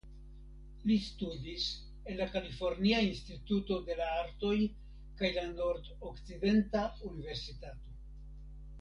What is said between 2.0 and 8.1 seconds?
en la Kalifornia Instituto de la Artoj kaj la Nordokcidenta Universitato.